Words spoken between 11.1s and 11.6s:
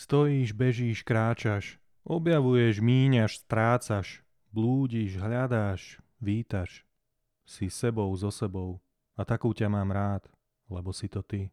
ty.